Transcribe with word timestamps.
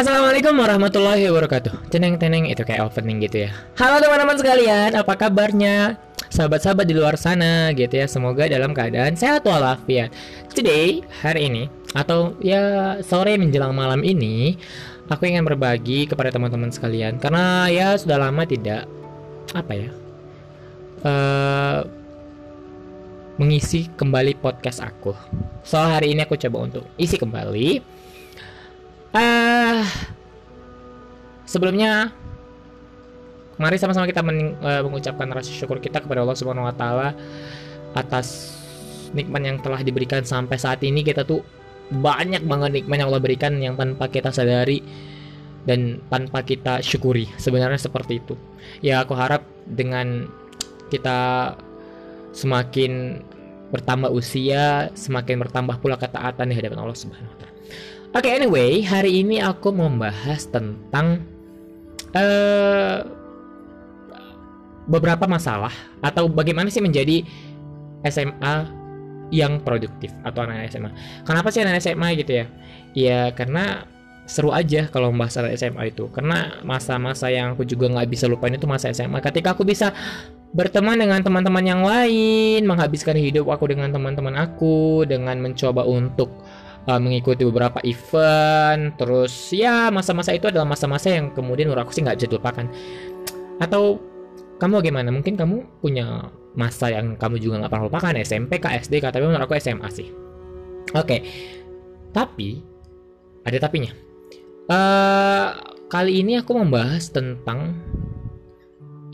Assalamualaikum 0.00 0.56
warahmatullahi 0.56 1.28
wabarakatuh. 1.28 1.92
Teneng-teneng 1.92 2.48
itu 2.48 2.64
kayak 2.64 2.88
opening 2.88 3.20
gitu 3.20 3.44
ya. 3.44 3.52
Halo 3.76 4.00
teman-teman 4.00 4.32
sekalian, 4.32 4.96
apa 4.96 5.12
kabarnya? 5.12 6.00
Sahabat-sahabat 6.32 6.88
di 6.88 6.96
luar 6.96 7.20
sana 7.20 7.68
gitu 7.76 8.00
ya 8.00 8.08
Semoga 8.08 8.48
dalam 8.48 8.72
keadaan 8.72 9.12
sehat 9.12 9.44
walafiat. 9.44 10.08
Today, 10.56 11.04
hari 11.20 11.52
ini 11.52 11.62
Atau 11.92 12.32
ya 12.40 12.96
sore 13.04 13.36
menjelang 13.36 13.76
malam 13.76 14.00
ini 14.00 14.56
Aku 15.12 15.28
ingin 15.28 15.44
berbagi 15.44 16.08
kepada 16.08 16.32
teman-teman 16.32 16.72
sekalian. 16.72 17.20
Karena 17.20 17.68
ya 17.68 17.92
sudah 18.00 18.24
lama 18.24 18.48
tidak 18.48 18.88
Apa 19.52 19.72
ya 19.76 19.92
uh, 21.04 21.84
Mengisi 23.36 23.84
kembali 24.00 24.40
podcast 24.40 24.80
aku. 24.80 25.12
So 25.60 25.76
hari 25.76 26.16
ini 26.16 26.24
aku 26.24 26.40
coba 26.40 26.64
untuk 26.64 26.88
isi 26.96 27.20
kembali 27.20 28.00
uh, 29.14 29.82
sebelumnya 31.46 32.14
mari 33.60 33.76
sama-sama 33.76 34.08
kita 34.08 34.24
men, 34.24 34.56
uh, 34.64 34.80
mengucapkan 34.86 35.28
rasa 35.28 35.52
syukur 35.52 35.82
kita 35.82 36.00
kepada 36.00 36.24
Allah 36.24 36.36
Subhanahu 36.38 36.64
wa 36.64 36.74
taala 36.74 37.12
atas 37.92 38.56
nikmat 39.12 39.42
yang 39.42 39.58
telah 39.58 39.82
diberikan 39.82 40.22
sampai 40.22 40.56
saat 40.56 40.80
ini. 40.86 41.02
Kita 41.02 41.26
tuh 41.26 41.42
banyak 41.90 42.46
banget 42.46 42.70
nikmat 42.82 42.96
yang 43.02 43.08
Allah 43.10 43.22
berikan 43.22 43.58
yang 43.58 43.74
tanpa 43.74 44.06
kita 44.06 44.30
sadari 44.30 44.80
dan 45.66 46.00
tanpa 46.08 46.46
kita 46.46 46.80
syukuri. 46.80 47.26
Sebenarnya 47.36 47.76
seperti 47.76 48.22
itu. 48.22 48.34
Ya 48.80 49.02
aku 49.02 49.12
harap 49.18 49.42
dengan 49.66 50.30
kita 50.88 51.52
semakin 52.30 53.22
bertambah 53.70 54.10
usia 54.10 54.90
semakin 54.98 55.38
bertambah 55.46 55.78
pula 55.78 55.94
ketaatan 55.94 56.50
di 56.50 56.54
hadapan 56.58 56.82
Allah 56.82 56.98
Subhanahu 56.98 57.30
wa 57.30 57.38
taala 57.38 57.54
Oke, 58.10 58.26
okay, 58.26 58.42
anyway, 58.42 58.82
hari 58.82 59.22
ini 59.22 59.38
aku 59.38 59.70
membahas 59.70 60.42
tentang 60.50 61.22
uh, 62.10 63.06
beberapa 64.90 65.30
masalah 65.30 65.70
atau 66.02 66.26
bagaimana 66.26 66.74
sih 66.74 66.82
menjadi 66.82 67.22
SMA 68.02 68.66
yang 69.30 69.62
produktif 69.62 70.10
atau 70.26 70.42
anak 70.42 70.74
SMA. 70.74 70.90
Kenapa 71.22 71.54
sih 71.54 71.62
anak 71.62 71.78
SMA 71.78 72.18
gitu 72.18 72.42
ya? 72.42 72.46
Ya 72.98 73.20
karena 73.30 73.86
seru 74.26 74.50
aja 74.50 74.90
kalau 74.90 75.14
membahas 75.14 75.46
anak 75.46 75.54
SMA 75.54 75.94
itu. 75.94 76.10
Karena 76.10 76.58
masa-masa 76.66 77.30
yang 77.30 77.54
aku 77.54 77.62
juga 77.62 77.94
nggak 77.94 78.10
bisa 78.10 78.26
lupain 78.26 78.50
itu 78.50 78.66
masa 78.66 78.90
SMA. 78.90 79.22
Ketika 79.22 79.54
aku 79.54 79.62
bisa 79.62 79.94
berteman 80.50 80.98
dengan 80.98 81.22
teman-teman 81.22 81.62
yang 81.62 81.86
lain, 81.86 82.66
menghabiskan 82.66 83.14
hidup 83.14 83.54
aku 83.54 83.70
dengan 83.70 83.94
teman-teman 83.94 84.34
aku, 84.34 85.06
dengan 85.06 85.38
mencoba 85.38 85.86
untuk 85.86 86.34
uh, 86.90 86.98
mengikuti 86.98 87.46
beberapa 87.46 87.78
event 87.86 88.98
terus 88.98 89.54
ya 89.54 89.94
masa-masa 89.94 90.34
itu 90.34 90.50
adalah 90.50 90.66
masa-masa 90.66 91.14
yang 91.14 91.30
kemudian 91.30 91.70
menurut 91.70 91.86
aku 91.86 91.94
sih 91.94 92.02
nggak 92.02 92.18
jadi 92.18 92.34
lupakan 92.34 92.66
atau 93.62 94.10
kamu 94.60 94.84
bagaimana? 94.84 95.08
Mungkin 95.08 95.40
kamu 95.40 95.80
punya 95.80 96.28
masa 96.52 96.92
yang 96.92 97.16
kamu 97.16 97.40
juga 97.40 97.64
nggak 97.64 97.72
pernah 97.72 97.86
lupakan 97.88 98.14
SMP 98.20 98.60
kak 98.60 98.84
SD 98.84 99.00
kak 99.00 99.16
tapi 99.16 99.24
menurut 99.24 99.48
aku 99.48 99.56
SMA 99.56 99.88
sih. 99.88 100.12
Oke. 100.92 101.06
Okay. 101.06 101.20
tapi 102.10 102.58
ada 103.46 103.56
tapinya. 103.62 103.94
Uh, 104.66 105.54
kali 105.86 106.26
ini 106.26 106.42
aku 106.42 106.58
membahas 106.58 107.06
tentang 107.14 107.78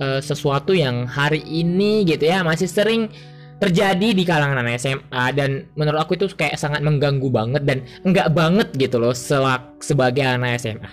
uh, 0.00 0.20
sesuatu 0.24 0.72
yang 0.72 1.04
hari 1.04 1.44
ini 1.44 2.08
gitu 2.08 2.24
ya 2.24 2.40
masih 2.40 2.66
sering 2.66 3.12
terjadi 3.56 4.12
di 4.12 4.24
kalangan 4.24 4.60
anak 4.60 4.76
SMA 4.76 5.24
dan 5.32 5.64
menurut 5.78 6.04
aku 6.04 6.16
itu 6.20 6.28
kayak 6.36 6.60
sangat 6.60 6.84
mengganggu 6.84 7.28
banget 7.32 7.62
dan 7.64 7.84
enggak 8.04 8.28
banget 8.36 8.68
gitu 8.76 9.00
loh 9.00 9.16
selak 9.16 9.80
sebagai 9.80 10.24
anak 10.24 10.60
SMA. 10.60 10.90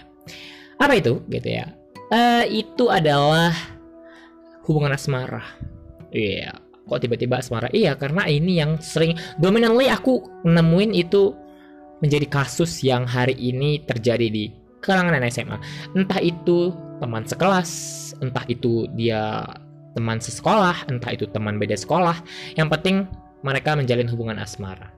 Apa 0.79 0.95
itu 0.95 1.19
gitu 1.27 1.47
ya? 1.47 1.67
Uh, 2.13 2.45
itu 2.47 2.87
adalah 2.87 3.51
hubungan 4.63 4.95
asmara. 4.95 5.43
Iya, 6.13 6.53
yeah. 6.53 6.55
kok 6.87 7.01
tiba-tiba 7.03 7.41
asmara? 7.41 7.67
Iya, 7.73 7.97
karena 7.97 8.29
ini 8.29 8.61
yang 8.61 8.79
sering 8.79 9.17
dominantly 9.41 9.89
aku 9.89 10.23
nemuin 10.45 10.93
itu 10.93 11.33
menjadi 12.03 12.27
kasus 12.27 12.83
yang 12.83 13.07
hari 13.07 13.35
ini 13.39 13.81
terjadi 13.83 14.27
di 14.27 14.51
kalangan 14.83 15.15
anak 15.15 15.31
SMA. 15.31 15.57
Entah 15.95 16.19
itu 16.19 16.75
teman 16.99 17.23
sekelas, 17.23 17.71
entah 18.19 18.43
itu 18.51 18.87
dia 18.93 19.47
teman 19.93 20.17
sesekolah, 20.19 20.89
entah 20.89 21.13
itu 21.13 21.29
teman 21.29 21.61
beda 21.61 21.77
sekolah. 21.77 22.17
Yang 22.57 22.69
penting 22.77 22.95
mereka 23.45 23.77
menjalin 23.77 24.09
hubungan 24.09 24.37
asmara. 24.41 24.89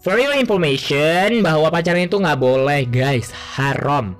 For 0.00 0.20
your 0.20 0.36
information, 0.36 1.40
bahwa 1.40 1.72
pacaran 1.72 2.06
itu 2.06 2.20
nggak 2.20 2.40
boleh 2.40 2.84
guys, 2.88 3.32
haram. 3.56 4.14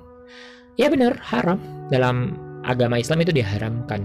Ya 0.75 0.89
bener, 0.89 1.17
haram. 1.21 1.61
Dalam 1.87 2.35
agama 2.67 2.99
Islam 2.99 3.23
itu 3.23 3.31
diharamkan. 3.31 4.03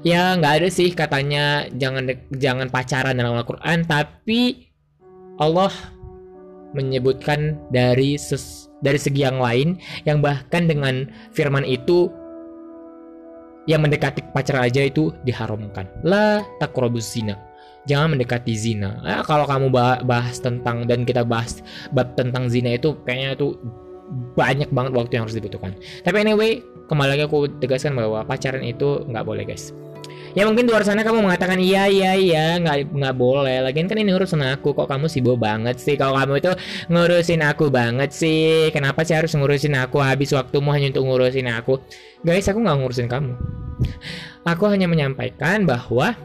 Ya 0.00 0.32
nggak 0.38 0.64
ada 0.64 0.68
sih 0.72 0.96
katanya 0.96 1.68
jangan 1.76 2.08
jangan 2.32 2.72
pacaran 2.72 3.20
dalam 3.20 3.36
Al-Quran, 3.36 3.84
tapi 3.84 4.72
Allah 5.36 5.72
menyebutkan 6.72 7.58
dari 7.74 8.14
ses, 8.14 8.70
dari 8.80 8.96
segi 8.96 9.26
yang 9.26 9.42
lain 9.42 9.76
yang 10.06 10.22
bahkan 10.22 10.70
dengan 10.70 11.10
firman 11.34 11.66
itu 11.66 12.08
yang 13.70 13.86
mendekati 13.86 14.26
pacar 14.34 14.66
aja 14.66 14.82
itu 14.82 15.14
diharamkan. 15.22 15.86
La 16.02 16.42
takrobus 16.58 17.14
zina. 17.14 17.38
Jangan 17.86 18.18
mendekati 18.18 18.52
zina. 18.58 18.98
Eh, 19.06 19.22
kalau 19.22 19.46
kamu 19.46 19.70
bahas 20.02 20.42
tentang 20.42 20.90
dan 20.90 21.06
kita 21.06 21.22
bahas 21.22 21.62
bab 21.94 22.18
tentang 22.18 22.50
zina 22.50 22.74
itu 22.74 22.98
kayaknya 23.06 23.38
itu 23.38 23.54
banyak 24.34 24.74
banget 24.74 24.92
waktu 24.98 25.12
yang 25.14 25.24
harus 25.30 25.38
dibutuhkan. 25.38 25.78
Tapi 26.02 26.16
anyway, 26.18 26.58
kembali 26.90 27.14
lagi 27.14 27.22
aku 27.30 27.46
tegaskan 27.62 27.94
bahwa 27.94 28.26
pacaran 28.26 28.66
itu 28.66 29.06
nggak 29.06 29.22
boleh 29.22 29.46
guys. 29.46 29.70
Ya 30.30 30.46
mungkin 30.46 30.62
di 30.62 30.70
luar 30.70 30.86
sana 30.86 31.02
kamu 31.02 31.26
mengatakan 31.26 31.58
iya 31.58 31.90
iya 31.90 32.14
iya 32.14 32.46
nggak 32.58 32.94
nggak 32.94 33.14
boleh. 33.18 33.66
Lagian 33.66 33.90
kan 33.90 33.98
ini 33.98 34.14
urusan 34.14 34.42
aku 34.46 34.74
kok 34.74 34.86
kamu 34.86 35.10
sibuk 35.10 35.38
banget 35.38 35.78
sih. 35.82 35.98
Kalau 35.98 36.14
kamu 36.18 36.38
itu 36.38 36.52
ngurusin 36.90 37.42
aku 37.42 37.66
banget 37.70 38.10
sih. 38.14 38.70
Kenapa 38.70 39.02
sih 39.02 39.18
harus 39.18 39.34
ngurusin 39.34 39.74
aku? 39.78 39.98
Habis 39.98 40.30
waktumu 40.34 40.70
hanya 40.70 40.94
untuk 40.94 41.06
ngurusin 41.06 41.50
aku. 41.50 41.82
Guys, 42.22 42.46
aku 42.46 42.62
nggak 42.62 42.78
ngurusin 42.78 43.10
kamu. 43.10 43.59
Aku 44.48 44.64
hanya 44.68 44.88
menyampaikan 44.88 45.68
bahwa 45.68 46.16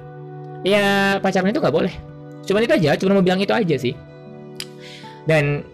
ya 0.63 1.19
pacaran 1.19 1.51
itu 1.51 1.59
nggak 1.59 1.75
boleh. 1.75 1.93
Cuma 2.47 2.63
itu 2.63 2.73
aja. 2.73 2.95
Cuma 2.95 3.17
mau 3.17 3.25
bilang 3.25 3.41
itu 3.41 3.51
aja 3.51 3.75
sih. 3.75 3.93
Dan 5.25 5.65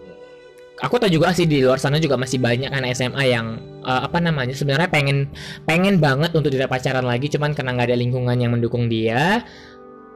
aku 0.82 0.98
tahu 0.98 1.10
juga 1.14 1.30
sih 1.30 1.46
di 1.46 1.62
luar 1.62 1.78
sana 1.78 2.02
juga 2.02 2.18
masih 2.18 2.42
banyak 2.42 2.68
anak 2.68 2.98
SMA 2.98 3.30
yang 3.30 3.62
uh, 3.86 4.02
apa 4.02 4.18
namanya 4.18 4.50
sebenarnya 4.50 4.90
pengen 4.90 5.30
pengen 5.62 6.02
banget 6.02 6.34
untuk 6.34 6.50
tidak 6.50 6.74
pacaran 6.74 7.06
lagi 7.06 7.30
cuman 7.30 7.54
karena 7.54 7.70
nggak 7.78 7.88
ada 7.94 7.98
lingkungan 7.98 8.34
yang 8.34 8.50
mendukung 8.50 8.90
dia 8.90 9.46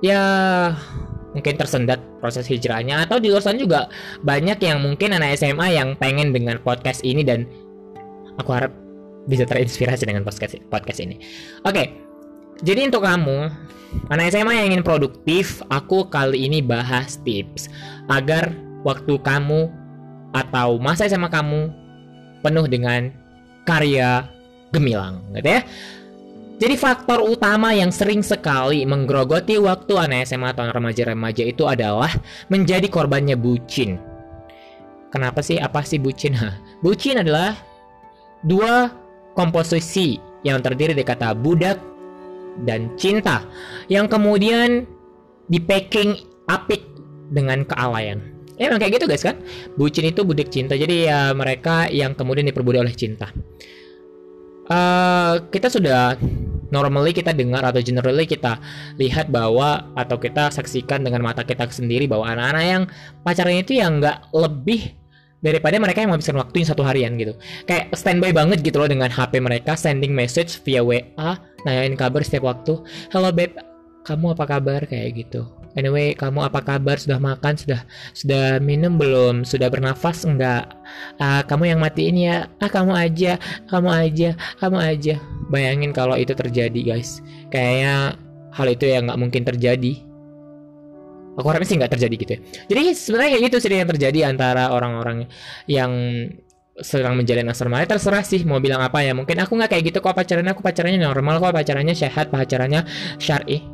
ya 0.03 0.23
mungkin 1.37 1.55
tersendat 1.55 2.03
proses 2.19 2.49
hijrahnya 2.51 3.07
atau 3.07 3.21
di 3.23 3.31
luar 3.31 3.45
sana 3.45 3.61
juga 3.61 3.87
banyak 4.25 4.59
yang 4.59 4.83
mungkin 4.83 5.15
anak 5.15 5.39
SMA 5.39 5.77
yang 5.77 5.95
pengen 6.01 6.35
dengan 6.35 6.59
podcast 6.65 7.05
ini 7.07 7.23
dan 7.23 7.47
aku 8.41 8.51
harap 8.57 8.73
bisa 9.27 9.45
terinspirasi 9.45 10.07
dengan 10.07 10.23
podcast 10.23 10.57
podcast 10.71 10.99
ini. 11.03 11.19
Oke. 11.67 11.75
Okay. 11.75 11.87
Jadi 12.65 12.89
untuk 12.89 13.05
kamu 13.05 13.53
anak 14.09 14.33
SMA 14.33 14.65
yang 14.65 14.67
ingin 14.73 14.85
produktif, 14.87 15.61
aku 15.69 16.09
kali 16.09 16.49
ini 16.49 16.65
bahas 16.65 17.21
tips 17.21 17.69
agar 18.09 18.49
waktu 18.81 19.21
kamu 19.21 19.69
atau 20.33 20.81
masa 20.81 21.05
SMA 21.05 21.29
kamu 21.29 21.69
penuh 22.41 22.65
dengan 22.65 23.13
karya 23.69 24.25
gemilang 24.73 25.21
gitu 25.37 25.61
ya. 25.61 25.63
Jadi 26.57 26.75
faktor 26.81 27.21
utama 27.21 27.77
yang 27.77 27.93
sering 27.93 28.25
sekali 28.25 28.89
menggerogoti 28.89 29.61
waktu 29.61 29.93
anak 30.01 30.25
SMA 30.25 30.57
atau 30.57 30.73
remaja-remaja 30.73 31.45
itu 31.45 31.69
adalah 31.69 32.09
menjadi 32.49 32.89
korbannya 32.89 33.37
bucin. 33.37 34.01
Kenapa 35.13 35.45
sih? 35.45 35.61
Apa 35.61 35.85
sih 35.85 36.01
bucin? 36.01 36.33
bucin 36.85 37.21
adalah 37.21 37.53
dua 38.41 38.89
komposisi 39.37 40.19
yang 40.43 40.65
terdiri 40.65 40.97
dari 40.97 41.07
kata 41.07 41.37
budak 41.37 41.79
dan 42.65 42.89
cinta 42.97 43.45
yang 43.93 44.09
kemudian 44.09 44.89
di 45.47 45.61
packing 45.61 46.17
apik 46.49 46.83
dengan 47.31 47.63
kealayan. 47.69 48.19
Ya 48.57 48.73
emang 48.73 48.81
kayak 48.81 48.97
gitu 48.97 49.07
guys 49.07 49.21
kan. 49.21 49.37
Bucin 49.77 50.09
itu 50.09 50.25
budak 50.25 50.49
cinta. 50.49 50.73
Jadi 50.73 51.07
ya 51.13 51.37
mereka 51.37 51.93
yang 51.93 52.17
kemudian 52.17 52.49
diperbudak 52.49 52.89
oleh 52.89 52.97
cinta. 52.97 53.29
Uh, 54.67 55.47
kita 55.53 55.71
sudah 55.71 56.19
normally 56.75 57.15
kita 57.15 57.31
dengar 57.31 57.63
atau 57.63 57.79
generally 57.79 58.27
kita 58.27 58.59
lihat 58.99 59.31
bahwa 59.31 59.87
atau 59.95 60.19
kita 60.19 60.51
saksikan 60.51 61.07
dengan 61.07 61.23
mata 61.23 61.47
kita 61.47 61.71
sendiri 61.71 62.11
bahwa 62.11 62.27
anak-anak 62.27 62.65
yang 62.67 62.83
pacarnya 63.23 63.63
itu 63.63 63.73
yang 63.79 64.03
nggak 64.03 64.33
lebih 64.35 64.91
daripada 65.45 65.77
mereka 65.77 66.01
yang 66.01 66.15
menghabiskan 66.15 66.39
waktunya 66.41 66.67
satu 66.67 66.83
harian 66.87 67.17
gitu. 67.21 67.37
Kayak 67.69 67.93
standby 67.97 68.33
banget 68.33 68.63
gitu 68.65 68.81
loh 68.81 68.89
dengan 68.89 69.13
HP 69.13 69.41
mereka 69.41 69.77
sending 69.77 70.13
message 70.13 70.61
via 70.65 70.81
WA 70.81 71.41
nanyain 71.67 71.97
kabar 71.99 72.23
setiap 72.25 72.49
waktu. 72.49 72.81
Hello 73.13 73.33
babe 73.35 73.57
kamu 74.07 74.39
apa 74.39 74.45
kabar? 74.47 74.81
Kayak 74.87 75.27
gitu. 75.27 75.43
Anyway 75.77 76.17
kamu 76.17 76.47
apa 76.47 76.65
kabar? 76.65 76.97
Sudah 76.97 77.21
makan? 77.21 77.59
Sudah 77.61 77.85
sudah 78.17 78.63
minum 78.65 78.97
belum? 78.97 79.45
Sudah 79.45 79.69
bernafas? 79.69 80.25
Enggak. 80.25 80.73
Ah 81.21 81.45
kamu 81.45 81.77
yang 81.77 81.81
matiin 81.83 82.17
ya? 82.17 82.49
Ah 82.63 82.71
kamu 82.73 82.97
aja. 82.97 83.37
Kamu 83.69 83.89
aja. 83.93 84.33
Kamu 84.63 84.79
aja. 84.81 85.21
Bayangin 85.53 85.93
kalau 85.93 86.17
itu 86.17 86.33
terjadi 86.33 86.81
guys. 86.97 87.21
Kayaknya 87.53 88.17
hal 88.57 88.67
itu 88.73 88.89
ya 88.89 89.05
nggak 89.05 89.21
mungkin 89.21 89.45
terjadi 89.45 90.06
aku 91.37 91.47
harapnya 91.47 91.69
sih 91.69 91.77
nggak 91.77 91.93
terjadi 91.93 92.15
gitu 92.17 92.33
ya. 92.33 92.41
Jadi 92.73 92.83
sebenarnya 92.97 93.31
kayak 93.37 93.45
gitu 93.53 93.57
sih 93.61 93.71
yang 93.71 93.91
terjadi 93.93 94.19
antara 94.27 94.73
orang-orang 94.73 95.29
yang 95.69 95.93
sedang 96.81 97.17
menjalin 97.17 97.49
asrama. 97.49 97.81
Ya 97.81 97.89
terserah 97.89 98.25
sih 98.25 98.45
mau 98.45 98.61
bilang 98.61 98.81
apa 98.85 99.01
ya. 99.05 99.13
Mungkin 99.17 99.37
aku 99.41 99.57
nggak 99.57 99.71
kayak 99.77 99.85
gitu 99.93 99.99
kok 100.05 100.17
pacarannya. 100.17 100.53
Aku 100.53 100.65
pacarannya 100.65 101.01
normal 101.01 101.41
kok. 101.41 101.53
Pacarannya 101.53 101.95
sehat 101.97 102.33
pacarannya 102.33 102.85
syari. 103.21 103.65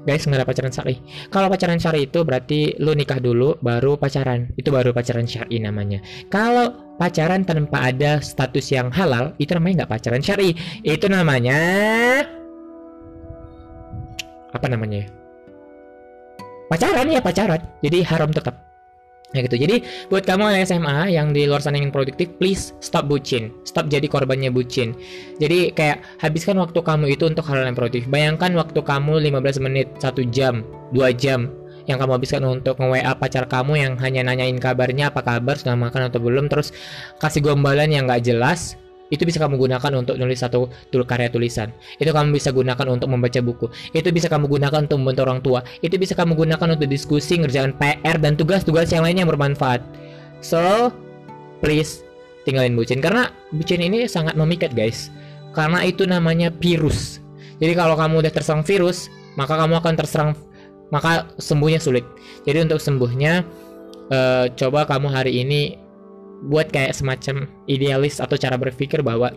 Guys 0.00 0.24
nggak 0.24 0.40
ada 0.40 0.48
pacaran 0.48 0.72
syari. 0.72 0.96
Kalau 1.28 1.52
pacaran 1.52 1.76
syari 1.76 2.08
itu 2.08 2.24
berarti 2.24 2.80
lu 2.80 2.96
nikah 2.96 3.20
dulu 3.20 3.60
baru 3.60 4.00
pacaran. 4.00 4.48
Itu 4.56 4.72
baru 4.72 4.96
pacaran 4.96 5.28
syari 5.28 5.60
namanya. 5.60 6.00
Kalau 6.32 6.96
pacaran 6.96 7.44
tanpa 7.44 7.92
ada 7.92 8.24
status 8.24 8.72
yang 8.72 8.88
halal 8.88 9.36
itu 9.36 9.52
namanya 9.52 9.84
nggak 9.84 9.92
pacaran 10.00 10.24
syari. 10.24 10.56
Itu 10.80 11.12
namanya 11.12 11.60
apa 14.50 14.66
namanya 14.66 15.06
ya 15.06 15.19
pacaran 16.70 17.10
ya 17.10 17.18
pacaran 17.18 17.60
jadi 17.82 18.06
haram 18.06 18.30
tetap 18.30 18.70
Ya 19.30 19.46
gitu. 19.46 19.62
Jadi 19.62 19.86
buat 20.10 20.26
kamu 20.26 20.42
anak 20.42 20.66
SMA 20.66 21.14
yang 21.14 21.30
di 21.30 21.46
luar 21.46 21.62
sana 21.62 21.78
ingin 21.78 21.94
produktif, 21.94 22.34
please 22.42 22.74
stop 22.82 23.06
bucin. 23.06 23.54
Stop 23.62 23.86
jadi 23.86 24.10
korbannya 24.10 24.50
bucin. 24.50 24.90
Jadi 25.38 25.70
kayak 25.70 26.02
habiskan 26.18 26.58
waktu 26.58 26.82
kamu 26.82 27.14
itu 27.14 27.30
untuk 27.30 27.46
hal 27.46 27.62
yang 27.62 27.78
produktif. 27.78 28.10
Bayangkan 28.10 28.50
waktu 28.58 28.82
kamu 28.82 29.22
15 29.22 29.62
menit, 29.62 29.86
1 30.02 30.26
jam, 30.34 30.66
2 30.90 31.14
jam 31.14 31.46
yang 31.86 32.02
kamu 32.02 32.18
habiskan 32.18 32.42
untuk 32.42 32.78
nge-WA 32.82 33.14
pacar 33.18 33.46
kamu 33.46 33.78
yang 33.78 33.92
hanya 34.02 34.26
nanyain 34.26 34.58
kabarnya 34.58 35.14
apa 35.14 35.22
kabar 35.22 35.54
sudah 35.58 35.78
makan 35.78 36.10
atau 36.10 36.18
belum 36.22 36.50
terus 36.50 36.74
kasih 37.22 37.42
gombalan 37.42 37.90
yang 37.90 38.06
nggak 38.06 38.26
jelas 38.26 38.78
itu 39.10 39.26
bisa 39.26 39.42
kamu 39.42 39.58
gunakan 39.58 39.90
untuk 39.98 40.14
nulis 40.16 40.38
satu 40.38 40.70
tul 40.94 41.02
karya 41.02 41.26
tulisan. 41.28 41.74
Itu 41.98 42.14
kamu 42.14 42.38
bisa 42.38 42.54
gunakan 42.54 42.86
untuk 42.94 43.10
membaca 43.10 43.40
buku. 43.42 43.66
Itu 43.90 44.14
bisa 44.14 44.30
kamu 44.30 44.46
gunakan 44.46 44.86
untuk 44.86 44.98
membantu 45.02 45.22
orang 45.26 45.40
tua. 45.42 45.60
Itu 45.82 45.98
bisa 45.98 46.14
kamu 46.14 46.38
gunakan 46.38 46.78
untuk 46.78 46.86
diskusi 46.86 47.42
ngerjakan 47.42 47.74
PR 47.76 48.16
dan 48.22 48.38
tugas-tugas 48.38 48.88
yang 48.94 49.02
lainnya 49.02 49.26
yang 49.26 49.32
bermanfaat. 49.34 49.82
So 50.40 50.94
please 51.58 52.06
tinggalin 52.46 52.78
bucin. 52.78 53.02
Karena 53.02 53.34
bucin 53.50 53.82
ini 53.82 54.06
sangat 54.06 54.38
memikat 54.38 54.72
guys. 54.78 55.10
Karena 55.52 55.82
itu 55.82 56.06
namanya 56.06 56.54
virus. 56.62 57.18
Jadi 57.58 57.74
kalau 57.74 57.98
kamu 57.98 58.22
udah 58.24 58.32
terserang 58.32 58.62
virus 58.62 59.10
maka 59.34 59.58
kamu 59.58 59.78
akan 59.82 59.94
terserang 59.98 60.30
maka 60.94 61.26
sembuhnya 61.42 61.82
sulit. 61.82 62.06
Jadi 62.46 62.70
untuk 62.70 62.78
sembuhnya 62.78 63.42
uh, 64.10 64.46
coba 64.54 64.86
kamu 64.86 65.06
hari 65.10 65.42
ini 65.42 65.89
buat 66.48 66.72
kayak 66.72 66.96
semacam 66.96 67.44
idealis 67.68 68.22
atau 68.22 68.36
cara 68.40 68.56
berpikir 68.56 69.04
bahwa 69.04 69.28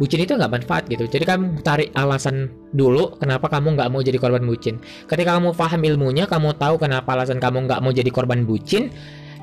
bucin 0.00 0.24
itu 0.24 0.34
nggak 0.34 0.50
manfaat 0.50 0.84
gitu. 0.90 1.06
Jadi 1.06 1.24
kamu 1.24 1.62
tarik 1.62 1.94
alasan 1.94 2.50
dulu 2.74 3.14
kenapa 3.20 3.46
kamu 3.46 3.78
nggak 3.78 3.88
mau 3.92 4.00
jadi 4.02 4.18
korban 4.18 4.42
bucin. 4.42 4.80
Ketika 5.06 5.38
kamu 5.38 5.54
paham 5.54 5.80
ilmunya, 5.86 6.24
kamu 6.26 6.56
tahu 6.58 6.80
kenapa 6.80 7.14
alasan 7.14 7.38
kamu 7.38 7.70
nggak 7.70 7.80
mau 7.84 7.92
jadi 7.94 8.10
korban 8.10 8.42
bucin, 8.48 8.90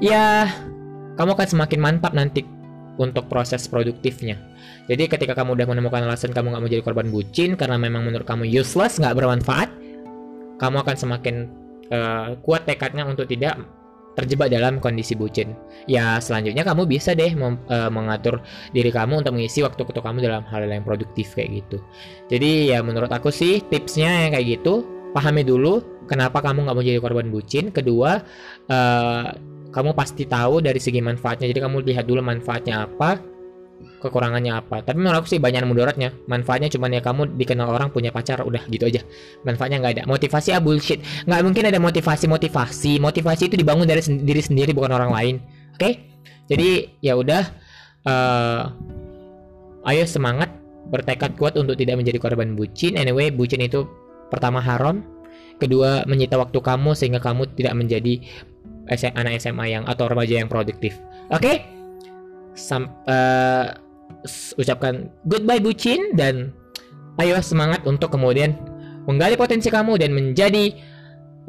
ya 0.03 0.49
kamu 1.15 1.37
akan 1.37 1.47
semakin 1.47 1.79
mantap 1.79 2.11
nanti 2.11 2.43
untuk 2.99 3.31
proses 3.31 3.65
produktifnya. 3.71 4.35
Jadi 4.91 5.07
ketika 5.07 5.31
kamu 5.31 5.55
udah 5.55 5.67
menemukan 5.71 6.03
alasan 6.03 6.35
kamu 6.35 6.51
nggak 6.51 6.61
mau 6.61 6.71
jadi 6.71 6.83
korban 6.83 7.07
bucin 7.07 7.55
karena 7.55 7.79
memang 7.79 8.03
menurut 8.03 8.27
kamu 8.27 8.43
useless, 8.51 8.99
nggak 8.99 9.15
bermanfaat, 9.15 9.69
kamu 10.59 10.75
akan 10.83 10.95
semakin 10.99 11.35
uh, 11.89 12.35
kuat 12.43 12.67
tekadnya 12.67 13.07
untuk 13.07 13.25
tidak 13.31 13.55
terjebak 14.15 14.51
dalam 14.51 14.77
kondisi 14.83 15.15
bucin. 15.15 15.55
Ya, 15.87 16.19
selanjutnya 16.19 16.67
kamu 16.67 16.87
bisa 16.87 17.15
deh 17.15 17.31
mem, 17.31 17.55
uh, 17.71 17.87
mengatur 17.87 18.43
diri 18.75 18.91
kamu 18.91 19.23
untuk 19.23 19.33
mengisi 19.35 19.63
waktu-waktu 19.63 19.99
kamu 20.03 20.17
dalam 20.23 20.43
hal 20.47 20.67
yang 20.67 20.83
produktif 20.83 21.31
kayak 21.35 21.63
gitu. 21.63 21.77
Jadi 22.27 22.75
ya 22.75 22.83
menurut 22.83 23.09
aku 23.11 23.31
sih 23.31 23.63
tipsnya 23.71 24.27
yang 24.27 24.31
kayak 24.35 24.59
gitu, 24.59 24.83
pahami 25.15 25.47
dulu 25.47 25.79
kenapa 26.11 26.43
kamu 26.43 26.67
nggak 26.67 26.75
mau 26.75 26.83
jadi 26.83 26.99
korban 26.99 27.27
bucin. 27.31 27.71
Kedua, 27.71 28.19
uh, 28.67 29.25
kamu 29.71 29.95
pasti 29.95 30.27
tahu 30.27 30.59
dari 30.59 30.77
segi 30.83 30.99
manfaatnya. 30.99 31.47
Jadi 31.47 31.59
kamu 31.63 31.87
lihat 31.87 32.05
dulu 32.05 32.19
manfaatnya 32.19 32.85
apa 32.91 33.30
kekurangannya 34.01 34.57
apa. 34.57 34.81
Tapi 34.81 34.97
menurut 34.97 35.23
aku 35.23 35.29
sih 35.29 35.39
banyak 35.39 35.61
mudaratnya 35.69 36.11
manfaatnya 36.25 36.73
cuma 36.73 36.89
ya 36.89 36.99
kamu 36.99 37.37
dikenal 37.37 37.69
orang 37.69 37.93
punya 37.93 38.09
pacar 38.09 38.41
udah 38.41 38.65
gitu 38.67 38.89
aja. 38.89 39.05
Manfaatnya 39.45 39.77
nggak 39.79 39.93
ada. 40.01 40.03
Motivasi 40.09 40.49
ah 40.57 40.59
bullshit. 40.59 40.99
Nggak 41.29 41.39
mungkin 41.45 41.63
ada 41.69 41.77
motivasi 41.77 42.25
motivasi. 42.25 42.97
Motivasi 42.97 43.53
itu 43.53 43.55
dibangun 43.55 43.85
dari 43.85 44.01
sen 44.01 44.25
diri 44.25 44.41
sendiri 44.41 44.73
bukan 44.73 44.91
orang 44.91 45.13
lain. 45.13 45.35
Oke? 45.77 45.79
Okay? 45.79 45.93
jadi 46.51 46.91
ya 46.99 47.15
udah 47.15 47.47
uh, 48.03 48.61
ayo 49.87 50.03
semangat 50.03 50.51
bertekad 50.91 51.39
kuat 51.39 51.55
untuk 51.55 51.79
tidak 51.79 52.01
menjadi 52.01 52.19
korban 52.19 52.59
bucin. 52.59 52.99
Anyway 52.99 53.31
bucin 53.31 53.63
itu 53.63 53.87
pertama 54.27 54.59
haram 54.59 54.99
kedua 55.61 56.03
menyita 56.09 56.35
waktu 56.35 56.59
kamu 56.59 56.97
sehingga 56.97 57.23
kamu 57.23 57.53
tidak 57.55 57.77
menjadi 57.77 58.19
anak 59.15 59.39
SMA 59.39 59.65
yang 59.71 59.83
atau 59.87 60.09
remaja 60.09 60.41
yang 60.43 60.49
produktif. 60.51 60.99
Oke? 61.31 61.39
Okay? 61.39 61.55
Sam, 62.51 62.91
uh, 63.07 63.71
ucapkan 64.57 65.09
goodbye 65.27 65.59
bucin 65.59 66.15
dan 66.15 66.53
ayo 67.19 67.37
semangat 67.43 67.83
untuk 67.85 68.13
kemudian 68.13 68.55
menggali 69.05 69.35
potensi 69.35 69.67
kamu 69.67 69.97
dan 69.97 70.13
menjadi 70.13 70.71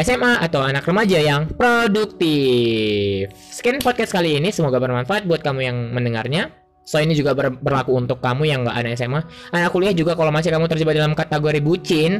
SMA 0.00 0.40
atau 0.40 0.64
anak 0.64 0.88
remaja 0.88 1.20
yang 1.20 1.52
produktif. 1.52 3.28
Sekian 3.52 3.78
podcast 3.84 4.10
kali 4.10 4.40
ini, 4.40 4.48
semoga 4.48 4.80
bermanfaat 4.80 5.28
buat 5.28 5.44
kamu 5.44 5.60
yang 5.62 5.76
mendengarnya. 5.92 6.48
So 6.82 6.98
ini 6.98 7.14
juga 7.14 7.36
ber 7.36 7.54
berlaku 7.54 7.94
untuk 7.94 8.18
kamu 8.18 8.42
yang 8.48 8.66
nggak 8.66 8.76
anak 8.76 8.92
SMA. 8.98 9.20
Anak 9.54 9.70
kuliah 9.70 9.94
juga 9.94 10.18
kalau 10.18 10.34
masih 10.34 10.50
kamu 10.50 10.66
terjebak 10.66 10.96
dalam 10.98 11.14
kategori 11.14 11.60
bucin, 11.62 12.18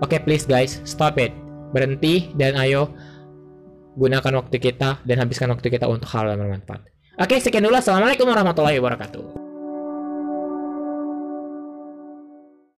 oke 0.00 0.14
okay, 0.14 0.22
please 0.22 0.48
guys, 0.48 0.80
stop 0.88 1.20
it. 1.20 1.34
Berhenti 1.76 2.32
dan 2.38 2.56
ayo 2.56 2.88
gunakan 3.98 4.40
waktu 4.40 4.56
kita 4.56 5.04
dan 5.04 5.16
habiskan 5.20 5.52
waktu 5.52 5.68
kita 5.68 5.84
untuk 5.84 6.08
hal 6.08 6.32
yang 6.32 6.40
bermanfaat. 6.40 6.88
Oke, 7.20 7.36
sekian 7.36 7.60
dulu. 7.60 7.76
Assalamualaikum 7.76 8.24
warahmatullahi 8.24 8.80
wabarakatuh. 8.80 9.41